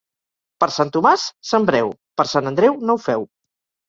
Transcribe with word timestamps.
Per 0.63 0.67
Sant 0.77 0.91
Tomàs, 0.95 1.25
sembreu; 1.49 1.91
per 2.21 2.25
Sant 2.31 2.51
Andreu, 2.53 2.79
no 2.91 2.97
ho 2.97 3.03
feu. 3.05 3.29